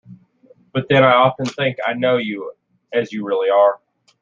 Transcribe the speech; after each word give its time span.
But 0.73 0.87
then 0.89 1.03
I 1.03 1.11
often 1.11 1.45
think 1.45 1.77
I 1.85 1.93
know 1.93 2.17
you 2.17 2.53
as 2.91 3.13
you 3.13 3.23
really 3.23 3.51
are. 3.51 3.79